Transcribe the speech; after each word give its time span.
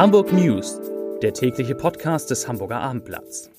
Hamburg 0.00 0.32
News, 0.32 0.80
der 1.20 1.34
tägliche 1.34 1.74
Podcast 1.74 2.30
des 2.30 2.48
Hamburger 2.48 2.80
Abendblatts. 2.80 3.50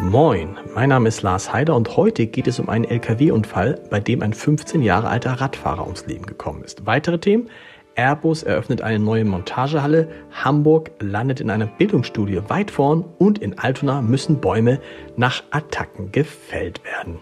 Moin, 0.00 0.56
mein 0.72 0.88
Name 0.88 1.08
ist 1.08 1.22
Lars 1.22 1.52
Heider 1.52 1.74
und 1.74 1.96
heute 1.96 2.28
geht 2.28 2.46
es 2.46 2.60
um 2.60 2.68
einen 2.68 2.84
Lkw-Unfall, 2.84 3.80
bei 3.90 3.98
dem 3.98 4.22
ein 4.22 4.32
15 4.32 4.82
Jahre 4.82 5.08
alter 5.08 5.32
Radfahrer 5.32 5.82
ums 5.82 6.06
Leben 6.06 6.26
gekommen 6.26 6.62
ist. 6.62 6.86
Weitere 6.86 7.18
Themen? 7.18 7.50
Airbus 7.96 8.42
eröffnet 8.42 8.82
eine 8.82 8.98
neue 8.98 9.24
Montagehalle, 9.24 10.08
Hamburg 10.30 10.90
landet 11.00 11.40
in 11.40 11.50
einer 11.50 11.66
Bildungsstudie 11.66 12.40
weit 12.48 12.70
vorn 12.70 13.04
und 13.18 13.38
in 13.38 13.58
Altona 13.58 14.02
müssen 14.02 14.40
Bäume 14.40 14.80
nach 15.16 15.42
Attacken 15.50 16.12
gefällt 16.12 16.84
werden. 16.84 17.18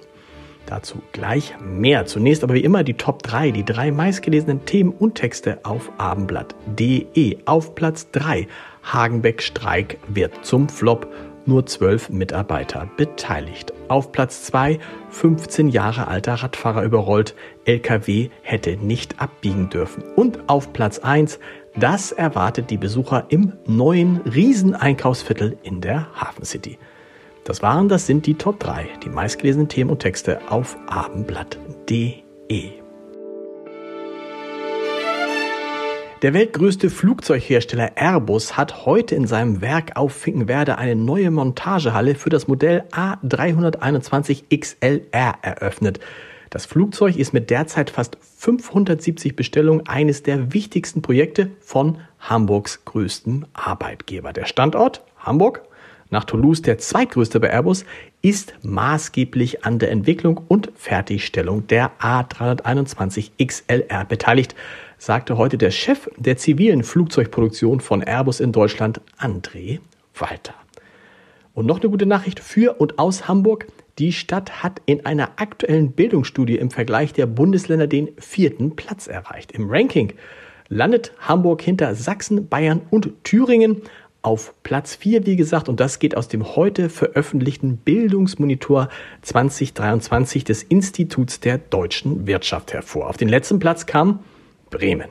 Dazu 0.66 1.02
gleich 1.12 1.54
mehr. 1.60 2.06
Zunächst 2.06 2.42
aber 2.42 2.54
wie 2.54 2.64
immer 2.64 2.84
die 2.84 2.94
Top 2.94 3.22
3, 3.22 3.50
die 3.50 3.64
drei 3.64 3.90
meistgelesenen 3.90 4.64
Themen 4.64 4.92
und 4.92 5.14
Texte 5.14 5.58
auf 5.62 5.92
abendblatt.de. 5.98 7.38
Auf 7.44 7.74
Platz 7.74 8.10
3 8.12 8.48
Hagenbeck-Streik 8.82 9.98
wird 10.08 10.44
zum 10.44 10.68
Flop 10.68 11.06
nur 11.46 11.66
zwölf 11.66 12.10
Mitarbeiter 12.10 12.88
beteiligt. 12.96 13.72
Auf 13.88 14.12
Platz 14.12 14.44
2 14.44 14.78
15 15.10 15.68
Jahre 15.68 16.08
alter 16.08 16.34
Radfahrer 16.34 16.82
überrollt, 16.82 17.34
LKW 17.64 18.30
hätte 18.42 18.76
nicht 18.76 19.20
abbiegen 19.20 19.70
dürfen. 19.70 20.02
Und 20.16 20.48
auf 20.48 20.72
Platz 20.72 20.98
1 20.98 21.38
das 21.76 22.12
erwartet 22.12 22.70
die 22.70 22.76
Besucher 22.76 23.26
im 23.30 23.52
neuen 23.66 24.18
Rieseneinkaufsviertel 24.18 25.58
in 25.64 25.80
der 25.80 26.06
Hafen 26.14 26.44
City. 26.44 26.78
Das 27.42 27.62
waren, 27.62 27.88
das 27.88 28.06
sind 28.06 28.26
die 28.26 28.34
Top 28.34 28.60
3, 28.60 28.88
die 29.02 29.08
meistgelesenen 29.08 29.68
Themen 29.68 29.90
und 29.90 29.98
Texte 29.98 30.40
auf 30.50 30.76
abendblatt.de. 30.86 32.83
Der 36.24 36.32
weltgrößte 36.32 36.88
Flugzeughersteller 36.88 37.98
Airbus 37.98 38.56
hat 38.56 38.86
heute 38.86 39.14
in 39.14 39.26
seinem 39.26 39.60
Werk 39.60 39.96
auf 39.96 40.14
Finkenwerder 40.14 40.78
eine 40.78 40.96
neue 40.96 41.30
Montagehalle 41.30 42.14
für 42.14 42.30
das 42.30 42.48
Modell 42.48 42.84
A321 42.92 44.44
XLR 44.58 45.34
eröffnet. 45.42 46.00
Das 46.48 46.64
Flugzeug 46.64 47.16
ist 47.18 47.34
mit 47.34 47.50
derzeit 47.50 47.90
fast 47.90 48.16
570 48.38 49.36
Bestellungen 49.36 49.86
eines 49.86 50.22
der 50.22 50.54
wichtigsten 50.54 51.02
Projekte 51.02 51.50
von 51.60 51.98
Hamburgs 52.20 52.86
größtem 52.86 53.44
Arbeitgeber. 53.52 54.32
Der 54.32 54.46
Standort 54.46 55.02
Hamburg, 55.18 55.60
nach 56.08 56.24
Toulouse 56.24 56.62
der 56.62 56.78
zweitgrößte 56.78 57.38
bei 57.38 57.50
Airbus, 57.50 57.84
ist 58.22 58.54
maßgeblich 58.62 59.66
an 59.66 59.78
der 59.78 59.90
Entwicklung 59.90 60.40
und 60.48 60.72
Fertigstellung 60.74 61.66
der 61.66 61.90
A321 62.00 63.32
XLR 63.44 64.06
beteiligt 64.06 64.54
sagte 65.04 65.36
heute 65.36 65.58
der 65.58 65.70
Chef 65.70 66.08
der 66.16 66.38
zivilen 66.38 66.82
Flugzeugproduktion 66.82 67.80
von 67.80 68.02
Airbus 68.02 68.40
in 68.40 68.52
Deutschland, 68.52 69.02
André 69.18 69.80
Walter. 70.14 70.54
Und 71.52 71.66
noch 71.66 71.80
eine 71.80 71.90
gute 71.90 72.06
Nachricht 72.06 72.40
für 72.40 72.80
und 72.80 72.98
aus 72.98 73.28
Hamburg. 73.28 73.66
Die 73.98 74.12
Stadt 74.12 74.62
hat 74.62 74.80
in 74.86 75.04
einer 75.04 75.32
aktuellen 75.36 75.92
Bildungsstudie 75.92 76.56
im 76.56 76.70
Vergleich 76.70 77.12
der 77.12 77.26
Bundesländer 77.26 77.86
den 77.86 78.12
vierten 78.18 78.76
Platz 78.76 79.06
erreicht. 79.06 79.52
Im 79.52 79.68
Ranking 79.68 80.14
landet 80.68 81.12
Hamburg 81.18 81.60
hinter 81.60 81.94
Sachsen, 81.94 82.48
Bayern 82.48 82.80
und 82.90 83.12
Thüringen 83.24 83.82
auf 84.22 84.54
Platz 84.62 84.94
4, 84.94 85.26
wie 85.26 85.36
gesagt, 85.36 85.68
und 85.68 85.80
das 85.80 85.98
geht 85.98 86.16
aus 86.16 86.28
dem 86.28 86.56
heute 86.56 86.88
veröffentlichten 86.88 87.76
Bildungsmonitor 87.76 88.88
2023 89.20 90.44
des 90.44 90.62
Instituts 90.62 91.40
der 91.40 91.58
deutschen 91.58 92.26
Wirtschaft 92.26 92.72
hervor. 92.72 93.10
Auf 93.10 93.18
den 93.18 93.28
letzten 93.28 93.58
Platz 93.58 93.84
kam 93.84 94.20
Bremen. 94.70 95.10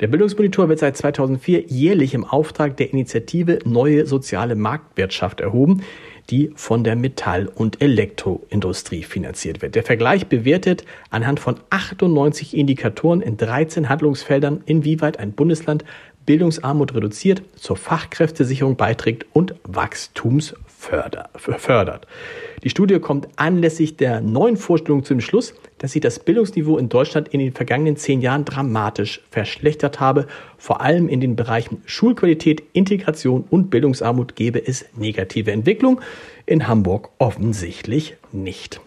Der 0.00 0.06
Bildungsmonitor 0.06 0.70
wird 0.70 0.78
seit 0.78 0.96
2004 0.96 1.66
jährlich 1.66 2.14
im 2.14 2.24
Auftrag 2.24 2.76
der 2.78 2.90
Initiative 2.90 3.58
Neue 3.64 4.06
Soziale 4.06 4.54
Marktwirtschaft 4.54 5.40
erhoben, 5.40 5.82
die 6.30 6.52
von 6.54 6.84
der 6.84 6.96
Metall- 6.96 7.50
und 7.54 7.82
Elektroindustrie 7.82 9.02
finanziert 9.02 9.60
wird. 9.60 9.74
Der 9.74 9.82
Vergleich 9.82 10.28
bewertet 10.28 10.84
anhand 11.10 11.38
von 11.38 11.56
98 11.68 12.56
Indikatoren 12.56 13.20
in 13.20 13.36
13 13.36 13.90
Handlungsfeldern, 13.90 14.62
inwieweit 14.64 15.18
ein 15.18 15.32
Bundesland 15.32 15.84
Bildungsarmut 16.24 16.94
reduziert, 16.94 17.42
zur 17.56 17.76
Fachkräftesicherung 17.76 18.76
beiträgt 18.76 19.26
und 19.32 19.54
Wachstums 19.64 20.54
fördert. 20.80 22.06
Die 22.64 22.70
Studie 22.70 22.98
kommt 22.98 23.28
anlässlich 23.36 23.96
der 23.96 24.20
neuen 24.20 24.56
Vorstellung 24.56 25.04
zum 25.04 25.20
Schluss, 25.20 25.54
dass 25.78 25.92
sich 25.92 26.00
das 26.00 26.18
Bildungsniveau 26.18 26.78
in 26.78 26.88
Deutschland 26.88 27.28
in 27.28 27.40
den 27.40 27.52
vergangenen 27.52 27.96
zehn 27.96 28.20
Jahren 28.20 28.44
dramatisch 28.44 29.22
verschlechtert 29.30 30.00
habe. 30.00 30.26
Vor 30.58 30.80
allem 30.80 31.08
in 31.08 31.20
den 31.20 31.36
Bereichen 31.36 31.82
Schulqualität, 31.86 32.62
Integration 32.72 33.44
und 33.48 33.70
Bildungsarmut 33.70 34.36
gebe 34.36 34.66
es 34.66 34.86
negative 34.96 35.52
Entwicklung. 35.52 36.00
In 36.46 36.66
Hamburg 36.66 37.10
offensichtlich 37.18 38.16
nicht. 38.32 38.80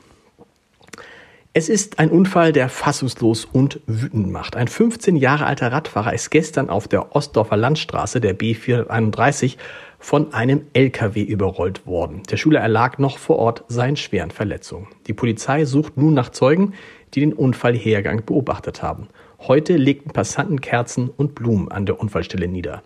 Es 1.55 1.69
ist 1.69 1.99
ein 1.99 2.09
Unfall, 2.09 2.51
der 2.51 2.67
fassungslos 2.67 3.45
und 3.45 3.79
wütend 3.85 4.31
macht. 4.31 4.55
Ein 4.55 4.67
15 4.67 5.15
Jahre 5.15 5.45
alter 5.45 5.71
Radfahrer 5.71 6.11
ist 6.11 6.31
gestern 6.31 6.67
auf 6.67 6.87
der 6.87 7.15
Ostdorfer 7.15 7.57
Landstraße 7.57 8.19
der 8.19 8.35
B431 8.35 9.57
von 9.99 10.33
einem 10.33 10.65
LKW 10.73 11.21
überrollt 11.21 11.85
worden. 11.85 12.23
Der 12.31 12.37
Schüler 12.37 12.59
erlag 12.59 12.97
noch 12.97 13.19
vor 13.19 13.37
Ort 13.37 13.65
seinen 13.67 13.97
schweren 13.97 14.31
Verletzungen. 14.31 14.87
Die 15.05 15.13
Polizei 15.13 15.65
sucht 15.65 15.95
nun 15.95 16.15
nach 16.15 16.29
Zeugen, 16.29 16.73
die 17.13 17.19
den 17.19 17.33
Unfallhergang 17.33 18.25
beobachtet 18.25 18.81
haben. 18.81 19.09
Heute 19.37 19.77
legten 19.77 20.11
Passanten 20.11 20.59
Kerzen 20.59 21.11
und 21.15 21.35
Blumen 21.35 21.71
an 21.71 21.85
der 21.85 21.99
Unfallstelle 21.99 22.47
nieder. 22.47 22.81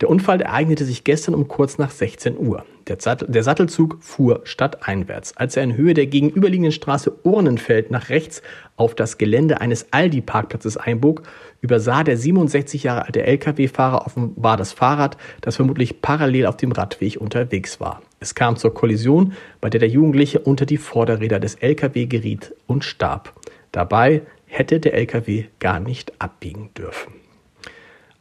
Der 0.00 0.08
Unfall 0.08 0.40
ereignete 0.40 0.86
sich 0.86 1.04
gestern 1.04 1.34
um 1.34 1.46
kurz 1.46 1.76
nach 1.76 1.90
16 1.90 2.38
Uhr. 2.38 2.64
Der, 2.88 2.96
der 2.96 3.42
Sattelzug 3.42 3.98
fuhr 4.00 4.40
stadteinwärts. 4.44 5.36
Als 5.36 5.56
er 5.56 5.62
in 5.62 5.76
Höhe 5.76 5.92
der 5.92 6.06
gegenüberliegenden 6.06 6.72
Straße 6.72 7.12
Urnenfeld 7.22 7.90
nach 7.90 8.08
rechts 8.08 8.40
auf 8.76 8.94
das 8.94 9.18
Gelände 9.18 9.60
eines 9.60 9.92
Aldi-Parkplatzes 9.92 10.78
einbog, 10.78 11.22
übersah 11.60 12.02
der 12.02 12.16
67 12.16 12.82
Jahre 12.82 13.04
alte 13.04 13.22
Lkw-Fahrer 13.22 14.06
offenbar 14.06 14.56
das 14.56 14.72
Fahrrad, 14.72 15.18
das 15.42 15.56
vermutlich 15.56 16.00
parallel 16.00 16.46
auf 16.46 16.56
dem 16.56 16.72
Radweg 16.72 17.20
unterwegs 17.20 17.78
war. 17.78 18.00
Es 18.20 18.34
kam 18.34 18.56
zur 18.56 18.72
Kollision, 18.72 19.34
bei 19.60 19.68
der 19.68 19.80
der 19.80 19.90
Jugendliche 19.90 20.40
unter 20.40 20.64
die 20.64 20.78
Vorderräder 20.78 21.40
des 21.40 21.56
Lkw 21.56 22.06
geriet 22.06 22.54
und 22.66 22.84
starb. 22.84 23.34
Dabei 23.70 24.22
hätte 24.46 24.80
der 24.80 24.94
Lkw 24.94 25.44
gar 25.58 25.78
nicht 25.78 26.20
abbiegen 26.20 26.70
dürfen. 26.76 27.12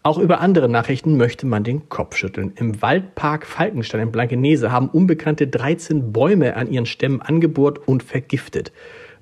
Auch 0.10 0.18
über 0.18 0.42
andere 0.42 0.68
Nachrichten 0.68 1.18
möchte 1.18 1.46
man 1.46 1.64
den 1.64 1.88
Kopf 1.88 2.16
schütteln. 2.16 2.54
Im 2.56 2.82
Waldpark 2.82 3.46
Falkenstein 3.46 4.02
in 4.02 4.12
Blankenese 4.12 4.72
haben 4.72 4.90
Unbekannte 4.90 5.46
13 5.46 6.12
Bäume 6.12 6.56
an 6.56 6.68
ihren 6.72 6.88
Stämmen 6.88 7.22
angebohrt 7.22 7.88
und 7.88 8.02
vergiftet. 8.02 8.72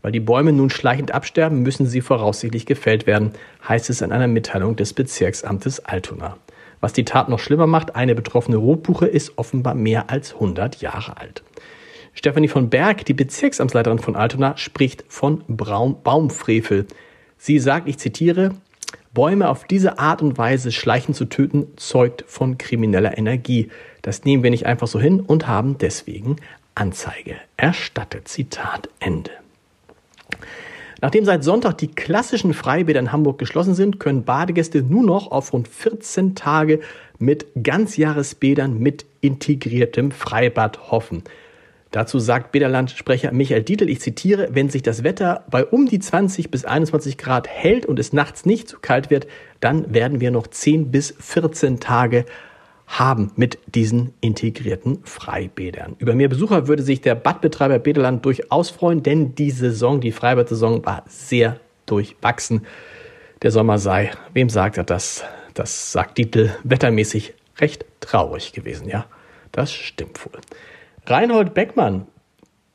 Weil 0.01 0.13
die 0.13 0.21
Bäume 0.21 0.53
nun 0.53 0.69
schleichend 0.69 1.13
absterben, 1.13 1.61
müssen 1.61 1.87
sie 1.87 1.99
voraussichtlich 1.99 2.65
gefällt 2.65 3.05
werden, 3.05 3.31
heißt 3.67 3.89
es 3.89 3.99
in 3.99 4.13
einer 4.13 4.29
Mitteilung 4.29 4.77
des 4.77 4.93
Bezirksamtes 4.93 5.83
Altona. 5.83 6.37
Was 6.79 6.93
die 6.93 7.03
Tat 7.03 7.27
noch 7.27 7.39
schlimmer 7.39 7.67
macht, 7.67 7.97
eine 7.97 8.15
betroffene 8.15 8.55
Rotbuche 8.55 9.07
ist 9.07 9.33
offenbar 9.37 9.75
mehr 9.75 10.09
als 10.09 10.35
100 10.35 10.79
Jahre 10.79 11.17
alt. 11.17 11.43
Stefanie 12.13 12.47
von 12.47 12.69
Berg, 12.69 13.03
die 13.03 13.13
Bezirksamtsleiterin 13.13 13.99
von 13.99 14.15
Altona, 14.15 14.55
spricht 14.55 15.03
von 15.09 15.43
Braun 15.49 16.01
Baumfrevel. 16.01 16.87
Sie 17.37 17.59
sagt, 17.59 17.89
ich 17.89 17.97
zitiere, 17.97 18.53
Bäume 19.17 19.49
auf 19.49 19.63
diese 19.63 19.97
Art 19.97 20.21
und 20.21 20.37
Weise 20.37 20.71
schleichend 20.71 21.17
zu 21.17 21.25
töten, 21.25 21.65
zeugt 21.75 22.23
von 22.27 22.59
krimineller 22.59 23.17
Energie. 23.17 23.69
Das 24.03 24.25
nehmen 24.25 24.43
wir 24.43 24.51
nicht 24.51 24.67
einfach 24.67 24.85
so 24.85 24.99
hin 24.99 25.21
und 25.21 25.47
haben 25.47 25.79
deswegen 25.79 26.35
Anzeige 26.75 27.33
erstattet. 27.57 28.27
Zitat 28.27 28.89
Ende. 28.99 29.31
Nachdem 31.01 31.25
seit 31.25 31.43
Sonntag 31.43 31.79
die 31.79 31.87
klassischen 31.87 32.53
Freibäder 32.53 32.99
in 32.99 33.11
Hamburg 33.11 33.39
geschlossen 33.39 33.73
sind, 33.73 33.99
können 33.99 34.23
Badegäste 34.23 34.83
nur 34.83 35.03
noch 35.03 35.31
auf 35.31 35.51
rund 35.51 35.67
14 35.67 36.35
Tage 36.35 36.79
mit 37.17 37.47
Ganzjahresbädern 37.63 38.77
mit 38.77 39.07
integriertem 39.21 40.11
Freibad 40.11 40.91
hoffen. 40.91 41.23
Dazu 41.97 42.19
sagt 42.19 42.51
Bederland-Sprecher 42.51 43.31
Michael 43.31 43.63
Dietl, 43.63 43.89
ich 43.89 44.01
zitiere, 44.01 44.49
wenn 44.51 44.69
sich 44.69 44.83
das 44.83 45.03
Wetter 45.03 45.43
bei 45.49 45.65
um 45.65 45.87
die 45.87 45.97
20 45.97 46.51
bis 46.51 46.63
21 46.63 47.17
Grad 47.17 47.47
hält 47.47 47.87
und 47.87 47.97
es 47.97 48.13
nachts 48.13 48.45
nicht 48.45 48.69
zu 48.69 48.77
kalt 48.77 49.09
wird, 49.09 49.25
dann 49.61 49.95
werden 49.95 50.19
wir 50.19 50.29
noch 50.29 50.45
10 50.45 50.91
bis 50.91 51.15
14 51.19 51.79
Tage 51.79 52.25
haben 52.85 53.31
mit 53.35 53.57
diesen 53.65 54.13
integrierten 54.21 54.99
Freibädern. 55.05 55.95
Über 55.97 56.13
mehr 56.13 56.27
Besucher 56.27 56.67
würde 56.67 56.83
sich 56.83 57.01
der 57.01 57.15
Badbetreiber 57.15 57.79
Bederland 57.79 58.23
durchaus 58.23 58.69
freuen, 58.69 59.01
denn 59.01 59.33
die 59.33 59.49
Saison, 59.49 59.99
die 59.99 60.11
Freibad-Saison 60.11 60.85
war 60.85 61.03
sehr 61.07 61.59
durchwachsen. 61.87 62.67
Der 63.41 63.49
Sommer 63.49 63.79
sei, 63.79 64.11
wem 64.35 64.49
sagt 64.49 64.77
er 64.77 64.83
das? 64.83 65.23
Das 65.55 65.93
sagt 65.93 66.19
Dietl, 66.19 66.55
wettermäßig 66.63 67.33
recht 67.57 67.85
traurig 68.01 68.53
gewesen, 68.53 68.87
ja. 68.87 69.07
Das 69.51 69.73
stimmt 69.73 70.23
wohl. 70.23 70.39
Reinhold 71.09 71.53
Beckmann 71.53 72.05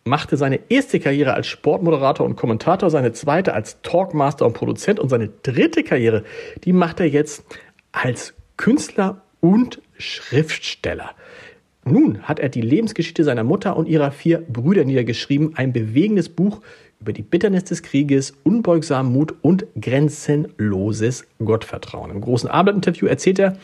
machte 0.05 0.39
seine 0.39 0.59
erste 0.71 0.99
Karriere 1.01 1.35
als 1.35 1.47
Sportmoderator 1.49 2.25
und 2.25 2.35
Kommentator, 2.35 2.89
seine 2.89 3.13
zweite 3.13 3.53
als 3.53 3.83
Talkmaster 3.83 4.47
und 4.47 4.55
Produzent 4.55 4.99
und 4.99 5.11
seine 5.11 5.29
dritte 5.43 5.85
Karriere, 5.85 6.25
die 6.65 6.73
macht 6.73 7.01
er 7.01 7.09
jetzt 7.09 7.45
als 7.93 8.33
Künstler 8.57 9.21
und 9.41 9.83
Schriftsteller. 9.99 11.11
Nun 11.85 12.23
hat 12.23 12.41
er 12.41 12.49
die 12.49 12.63
Lebensgeschichte 12.63 13.23
seiner 13.23 13.45
Mutter 13.45 13.77
und 13.77 13.87
ihrer 13.87 14.11
vier 14.11 14.39
Brüder 14.39 14.85
niedergeschrieben, 14.85 15.57
ein 15.57 15.75
bewegendes 15.75 16.31
Buch 16.31 16.63
über 17.01 17.13
die 17.13 17.23
Bitternis 17.23 17.65
des 17.65 17.83
Krieges, 17.83 18.33
unbeugsamen 18.45 19.13
Mut 19.13 19.35
und 19.43 19.67
grenzenloses 19.79 21.27
Gottvertrauen. 21.45 22.11
Im 22.11 22.23
großen 22.23 22.49
Abendinterview 22.49 23.09
erzählt 23.09 23.39
er, 23.41 23.59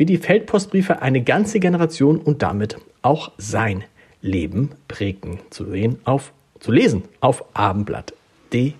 wie 0.00 0.06
die 0.06 0.16
Feldpostbriefe 0.16 1.02
eine 1.02 1.22
ganze 1.22 1.60
Generation 1.60 2.20
und 2.20 2.40
damit 2.40 2.78
auch 3.02 3.32
sein 3.36 3.84
Leben 4.22 4.70
prägten. 4.88 5.40
Zu 5.50 5.66
sehen 5.66 5.98
auf, 6.04 6.32
zu 6.58 6.72
lesen 6.72 7.02
auf 7.20 7.44
abendblatt.de. 7.52 8.72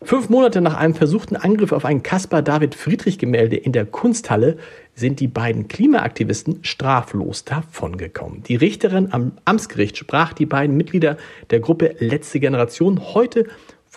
Fünf 0.00 0.28
Monate 0.28 0.60
nach 0.60 0.76
einem 0.76 0.94
versuchten 0.94 1.34
Angriff 1.34 1.72
auf 1.72 1.84
ein 1.84 2.04
Caspar 2.04 2.42
David 2.42 2.76
Friedrich 2.76 3.18
Gemälde 3.18 3.56
in 3.56 3.72
der 3.72 3.86
Kunsthalle 3.86 4.58
sind 4.94 5.18
die 5.18 5.26
beiden 5.26 5.66
Klimaaktivisten 5.66 6.60
straflos 6.62 7.44
davongekommen. 7.44 8.44
Die 8.44 8.54
Richterin 8.54 9.12
am 9.12 9.32
Amtsgericht 9.46 9.96
sprach 9.96 10.32
die 10.32 10.46
beiden 10.46 10.76
Mitglieder 10.76 11.16
der 11.50 11.58
Gruppe 11.58 11.96
Letzte 11.98 12.38
Generation 12.38 13.14
heute 13.14 13.48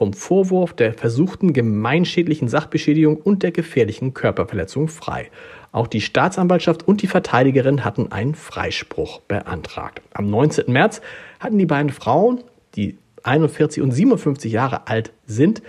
vom 0.01 0.13
Vorwurf 0.13 0.73
der 0.73 0.95
versuchten 0.95 1.53
gemeinschädlichen 1.53 2.47
Sachbeschädigung 2.47 3.17
und 3.17 3.43
der 3.43 3.51
gefährlichen 3.51 4.15
Körperverletzung 4.15 4.87
frei. 4.87 5.29
Auch 5.71 5.85
die 5.85 6.01
Staatsanwaltschaft 6.01 6.87
und 6.87 7.03
die 7.03 7.07
Verteidigerin 7.07 7.85
hatten 7.85 8.11
einen 8.11 8.33
Freispruch 8.33 9.19
beantragt. 9.19 10.01
Am 10.11 10.27
19. 10.27 10.73
März 10.73 11.01
hatten 11.39 11.59
die 11.59 11.67
beiden 11.67 11.91
Frauen, 11.91 12.43
die 12.73 12.97
41 13.21 13.83
und 13.83 13.91
57 13.91 14.51
Jahre 14.51 14.87
alt 14.87 15.13
sind, 15.27 15.61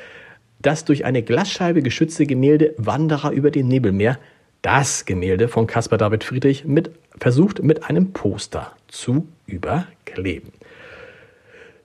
das 0.63 0.87
durch 0.87 1.05
eine 1.05 1.23
Glasscheibe 1.23 1.83
geschützte 1.83 2.25
Gemälde 2.25 2.73
Wanderer 2.79 3.33
über 3.33 3.51
dem 3.51 3.69
Nebelmeer, 3.69 4.19
das 4.63 5.05
Gemälde 5.05 5.49
von 5.49 5.67
Caspar 5.67 5.99
David 5.99 6.25
Friedrich, 6.25 6.65
mit, 6.65 6.91
versucht 7.21 7.63
mit 7.63 7.85
einem 7.85 8.15
Poster 8.15 8.73
zu 8.89 9.29
überkleben. 9.45 10.53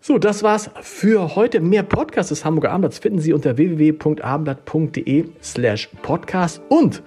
So, 0.07 0.18
das 0.18 0.42
war's 0.42 0.69
für 0.80 1.36
heute. 1.36 1.59
Mehr 1.59 1.83
Podcasts 1.83 2.30
des 2.30 2.45
Hamburger 2.45 2.71
Abendblatts 2.71 3.00
finden 3.00 3.19
Sie 3.19 3.33
unter 3.33 3.57
www.abendblatt.de 3.57 5.25
slash 5.44 5.89
podcast. 6.01 6.62
Und 6.69 7.04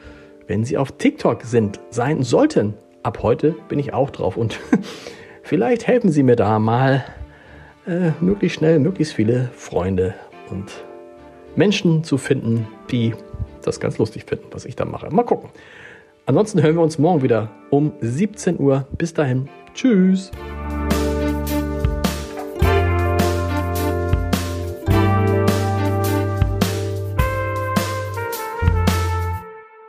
wenn 0.46 0.64
Sie 0.64 0.76
auf 0.76 0.92
TikTok 0.92 1.44
sind, 1.44 1.80
sein 1.88 2.22
sollten, 2.22 2.74
ab 3.02 3.22
heute 3.22 3.54
bin 3.70 3.78
ich 3.78 3.94
auch 3.94 4.10
drauf. 4.10 4.36
Und 4.36 4.60
vielleicht 5.42 5.86
helfen 5.86 6.10
Sie 6.10 6.22
mir 6.22 6.36
da 6.36 6.58
mal, 6.58 7.02
äh, 7.86 8.10
möglichst 8.20 8.58
schnell, 8.58 8.78
möglichst 8.78 9.14
viele 9.14 9.48
Freunde 9.54 10.12
und 10.50 10.70
Menschen 11.56 12.04
zu 12.04 12.18
finden, 12.18 12.68
die 12.90 13.14
das 13.62 13.80
ganz 13.80 13.96
lustig 13.96 14.24
finden, 14.26 14.48
was 14.50 14.66
ich 14.66 14.76
da 14.76 14.84
mache. 14.84 15.08
Mal 15.08 15.24
gucken. 15.24 15.48
Ansonsten 16.26 16.62
hören 16.62 16.74
wir 16.74 16.82
uns 16.82 16.98
morgen 16.98 17.22
wieder 17.22 17.48
um 17.70 17.94
17 18.02 18.60
Uhr. 18.60 18.86
Bis 18.98 19.14
dahin. 19.14 19.48
Tschüss. 19.72 20.30